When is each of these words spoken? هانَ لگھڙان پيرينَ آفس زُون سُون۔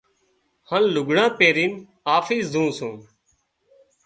هانَ 0.69 0.81
لگھڙان 0.93 1.29
پيرينَ 1.37 1.71
آفس 2.15 2.43
زُون 2.51 2.67
سُون۔ 2.77 2.93